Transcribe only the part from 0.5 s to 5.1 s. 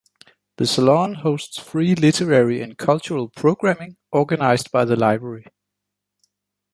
The Salon hosts free literary and cultural programming organized by the